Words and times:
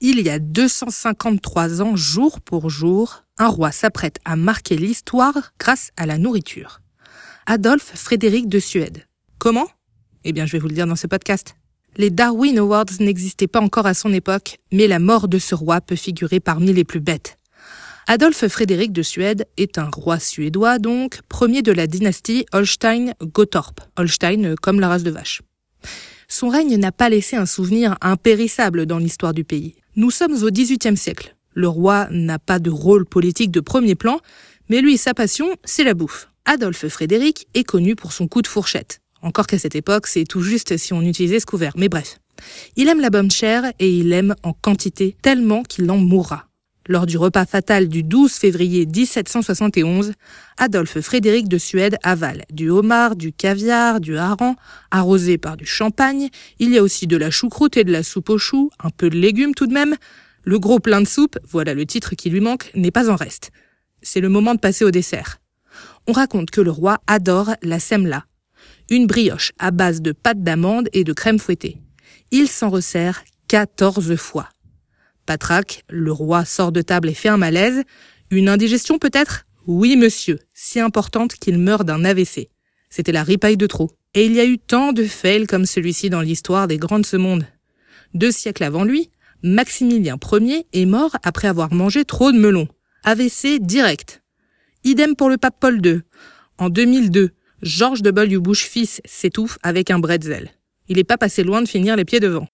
Il 0.00 0.20
y 0.20 0.30
a 0.30 0.38
253 0.38 1.82
ans, 1.82 1.96
jour 1.96 2.40
pour 2.40 2.70
jour, 2.70 3.24
un 3.36 3.48
roi 3.48 3.72
s'apprête 3.72 4.20
à 4.24 4.36
marquer 4.36 4.76
l'histoire 4.76 5.52
grâce 5.58 5.90
à 5.96 6.06
la 6.06 6.18
nourriture. 6.18 6.82
Adolphe 7.46 7.90
Frédéric 7.96 8.48
de 8.48 8.60
Suède. 8.60 9.08
Comment? 9.38 9.66
Eh 10.22 10.30
bien, 10.30 10.46
je 10.46 10.52
vais 10.52 10.60
vous 10.60 10.68
le 10.68 10.74
dire 10.74 10.86
dans 10.86 10.94
ce 10.94 11.08
podcast. 11.08 11.56
Les 11.96 12.10
Darwin 12.10 12.58
Awards 12.58 12.84
n'existaient 13.00 13.48
pas 13.48 13.60
encore 13.60 13.86
à 13.86 13.94
son 13.94 14.12
époque, 14.12 14.58
mais 14.70 14.86
la 14.86 15.00
mort 15.00 15.26
de 15.26 15.40
ce 15.40 15.56
roi 15.56 15.80
peut 15.80 15.96
figurer 15.96 16.38
parmi 16.38 16.72
les 16.72 16.84
plus 16.84 17.00
bêtes. 17.00 17.36
Adolphe 18.06 18.46
Frédéric 18.46 18.92
de 18.92 19.02
Suède 19.02 19.48
est 19.56 19.78
un 19.78 19.90
roi 19.92 20.20
suédois, 20.20 20.78
donc 20.78 21.22
premier 21.28 21.62
de 21.62 21.72
la 21.72 21.88
dynastie 21.88 22.46
Holstein-Gottorp. 22.52 23.80
Holstein 23.96 24.54
comme 24.62 24.78
la 24.78 24.86
race 24.86 25.02
de 25.02 25.10
vache. 25.10 25.42
Son 26.30 26.50
règne 26.50 26.76
n'a 26.76 26.92
pas 26.92 27.08
laissé 27.08 27.36
un 27.36 27.46
souvenir 27.46 27.96
impérissable 28.02 28.84
dans 28.84 28.98
l'histoire 28.98 29.32
du 29.32 29.44
pays. 29.44 29.76
Nous 29.96 30.10
sommes 30.10 30.42
au 30.42 30.50
XVIIIe 30.50 30.96
siècle. 30.96 31.34
Le 31.54 31.68
roi 31.68 32.06
n'a 32.10 32.38
pas 32.38 32.58
de 32.58 32.70
rôle 32.70 33.06
politique 33.06 33.50
de 33.50 33.60
premier 33.60 33.94
plan, 33.94 34.20
mais 34.68 34.82
lui, 34.82 34.98
sa 34.98 35.14
passion, 35.14 35.48
c'est 35.64 35.84
la 35.84 35.94
bouffe. 35.94 36.28
Adolphe 36.44 36.86
Frédéric 36.88 37.48
est 37.54 37.64
connu 37.64 37.96
pour 37.96 38.12
son 38.12 38.28
coup 38.28 38.42
de 38.42 38.46
fourchette. 38.46 39.00
Encore 39.22 39.46
qu'à 39.46 39.58
cette 39.58 39.74
époque, 39.74 40.06
c'est 40.06 40.24
tout 40.24 40.42
juste 40.42 40.76
si 40.76 40.92
on 40.92 41.02
utilisait 41.02 41.40
ce 41.40 41.46
couvert, 41.46 41.72
mais 41.76 41.88
bref. 41.88 42.18
Il 42.76 42.88
aime 42.88 43.00
la 43.00 43.10
bonne 43.10 43.30
chair 43.30 43.64
et 43.78 43.90
il 43.90 44.12
aime 44.12 44.36
en 44.42 44.52
quantité 44.52 45.16
tellement 45.22 45.62
qu'il 45.62 45.90
en 45.90 45.96
mourra. 45.96 46.47
Lors 46.90 47.04
du 47.04 47.18
repas 47.18 47.44
fatal 47.44 47.86
du 47.86 48.02
12 48.02 48.32
février 48.32 48.86
1771, 48.86 50.14
Adolphe 50.56 51.02
Frédéric 51.02 51.46
de 51.46 51.58
Suède 51.58 51.98
avale 52.02 52.46
du 52.50 52.70
homard, 52.70 53.14
du 53.14 53.30
caviar, 53.30 54.00
du 54.00 54.16
hareng, 54.16 54.54
arrosé 54.90 55.36
par 55.36 55.58
du 55.58 55.66
champagne. 55.66 56.30
Il 56.58 56.70
y 56.70 56.78
a 56.78 56.82
aussi 56.82 57.06
de 57.06 57.18
la 57.18 57.30
choucroute 57.30 57.76
et 57.76 57.84
de 57.84 57.92
la 57.92 58.02
soupe 58.02 58.30
aux 58.30 58.38
choux, 58.38 58.70
un 58.82 58.88
peu 58.88 59.10
de 59.10 59.18
légumes 59.18 59.54
tout 59.54 59.66
de 59.66 59.74
même. 59.74 59.96
Le 60.44 60.58
gros 60.58 60.80
plein 60.80 61.02
de 61.02 61.06
soupe, 61.06 61.38
voilà 61.46 61.74
le 61.74 61.84
titre 61.84 62.14
qui 62.14 62.30
lui 62.30 62.40
manque, 62.40 62.70
n'est 62.74 62.90
pas 62.90 63.10
en 63.10 63.16
reste. 63.16 63.50
C'est 64.00 64.22
le 64.22 64.30
moment 64.30 64.54
de 64.54 64.60
passer 64.60 64.86
au 64.86 64.90
dessert. 64.90 65.42
On 66.06 66.12
raconte 66.12 66.50
que 66.50 66.62
le 66.62 66.70
roi 66.70 67.00
adore 67.06 67.50
la 67.62 67.80
semla, 67.80 68.24
une 68.88 69.06
brioche 69.06 69.52
à 69.58 69.72
base 69.72 70.00
de 70.00 70.12
pâte 70.12 70.42
d'amande 70.42 70.88
et 70.94 71.04
de 71.04 71.12
crème 71.12 71.38
fouettée. 71.38 71.76
Il 72.30 72.48
s'en 72.48 72.70
resserre 72.70 73.24
14 73.48 74.16
fois. 74.16 74.48
Patraque, 75.28 75.84
le 75.90 76.10
roi 76.10 76.46
sort 76.46 76.72
de 76.72 76.80
table 76.80 77.10
et 77.10 77.12
fait 77.12 77.28
un 77.28 77.36
malaise. 77.36 77.82
Une 78.30 78.48
indigestion 78.48 78.98
peut-être? 78.98 79.44
Oui, 79.66 79.94
monsieur, 79.94 80.38
si 80.54 80.80
importante 80.80 81.34
qu'il 81.34 81.58
meurt 81.58 81.84
d'un 81.84 82.02
AVC. 82.02 82.48
C'était 82.88 83.12
la 83.12 83.24
ripaille 83.24 83.58
de 83.58 83.66
trop. 83.66 83.90
Et 84.14 84.24
il 84.24 84.32
y 84.32 84.40
a 84.40 84.46
eu 84.46 84.58
tant 84.58 84.94
de 84.94 85.04
fails 85.04 85.46
comme 85.46 85.66
celui-ci 85.66 86.08
dans 86.08 86.22
l'histoire 86.22 86.66
des 86.66 86.78
grands 86.78 86.98
de 86.98 87.04
ce 87.04 87.18
monde. 87.18 87.44
Deux 88.14 88.32
siècles 88.32 88.64
avant 88.64 88.84
lui, 88.84 89.10
Maximilien 89.42 90.16
Ier 90.32 90.66
est 90.72 90.86
mort 90.86 91.14
après 91.22 91.48
avoir 91.48 91.74
mangé 91.74 92.06
trop 92.06 92.32
de 92.32 92.38
melons. 92.38 92.68
AVC 93.04 93.58
direct. 93.60 94.22
Idem 94.84 95.14
pour 95.14 95.28
le 95.28 95.36
pape 95.36 95.60
Paul 95.60 95.84
II. 95.84 96.00
En 96.56 96.70
2002, 96.70 97.32
Georges 97.60 98.00
de 98.00 98.10
Bush 98.38 98.64
fils 98.64 99.02
s'étouffe 99.04 99.58
avec 99.62 99.90
un 99.90 99.98
bretzel. 99.98 100.48
Il 100.88 100.96
n'est 100.96 101.04
pas 101.04 101.18
passé 101.18 101.44
loin 101.44 101.60
de 101.60 101.68
finir 101.68 101.96
les 101.96 102.06
pieds 102.06 102.18
devant. 102.18 102.48